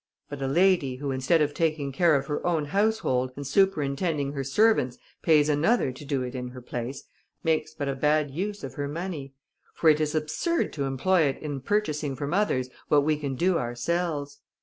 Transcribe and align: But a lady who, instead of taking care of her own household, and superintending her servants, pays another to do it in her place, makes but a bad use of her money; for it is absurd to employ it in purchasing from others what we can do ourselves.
But 0.29 0.41
a 0.41 0.47
lady 0.47 0.95
who, 0.95 1.11
instead 1.11 1.43
of 1.43 1.53
taking 1.53 1.91
care 1.91 2.15
of 2.15 2.25
her 2.25 2.43
own 2.43 2.65
household, 2.65 3.33
and 3.35 3.45
superintending 3.45 4.31
her 4.31 4.43
servants, 4.43 4.97
pays 5.21 5.47
another 5.47 5.91
to 5.91 6.03
do 6.03 6.23
it 6.23 6.33
in 6.33 6.47
her 6.47 6.59
place, 6.63 7.03
makes 7.43 7.75
but 7.75 7.87
a 7.87 7.93
bad 7.93 8.31
use 8.31 8.63
of 8.63 8.73
her 8.73 8.87
money; 8.87 9.35
for 9.75 9.91
it 9.91 10.01
is 10.01 10.15
absurd 10.15 10.73
to 10.73 10.85
employ 10.85 11.25
it 11.25 11.37
in 11.37 11.61
purchasing 11.61 12.15
from 12.15 12.33
others 12.33 12.67
what 12.87 13.03
we 13.03 13.15
can 13.15 13.35
do 13.35 13.59
ourselves. 13.59 14.39